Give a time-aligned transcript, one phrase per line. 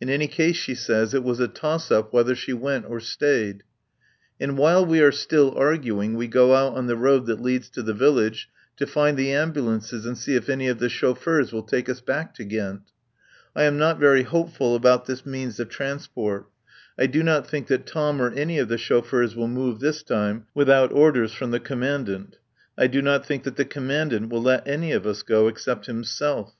[0.00, 3.64] In any case, she says, it was a toss up whether she went or stayed.
[4.40, 7.82] And while we are still arguing, we go out on the road that leads to
[7.82, 11.90] the village, to find the ambulances and see if any of the chauffeurs will take
[11.90, 12.80] us back to Ghent.
[13.54, 16.48] I am not very hopeful about the means of transport.
[16.98, 20.46] I do not think that Tom or any of the chauffeurs will move, this time,
[20.54, 22.38] without orders from the Commandant.
[22.78, 26.54] I do not think that the Commandant will let any of us go except himself.